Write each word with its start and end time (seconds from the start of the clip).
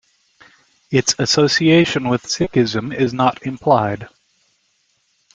Its 0.89 1.13
association 1.19 2.09
with 2.09 2.23
Sikhism 2.23 2.91
is 2.91 3.13
not 3.13 3.45
implied. 3.45 4.07